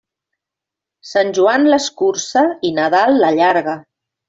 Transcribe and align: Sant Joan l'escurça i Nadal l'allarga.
Sant 1.09 1.29
Joan 1.39 1.67
l'escurça 1.73 2.45
i 2.71 2.73
Nadal 2.81 3.21
l'allarga. 3.23 3.79